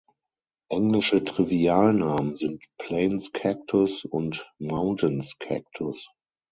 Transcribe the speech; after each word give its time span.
Englische 0.71 1.23
Trivialnamen 1.23 2.35
sind 2.35 2.63
„Plains 2.79 3.33
Cactus“ 3.33 4.03
und 4.03 4.51
„Mountains 4.57 5.37
Cactus“. 5.37 6.09